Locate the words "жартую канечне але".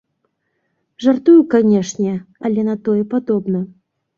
1.05-2.61